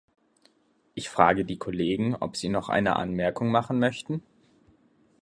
Ich 0.95 1.09
frage 1.09 1.45
die 1.45 1.59
Kollegen, 1.59 2.15
ob 2.15 2.35
sie 2.35 2.49
noch 2.49 2.69
eine 2.69 2.95
Anmerkung 2.95 3.51
machen 3.51 3.77
möchten? 3.77 4.23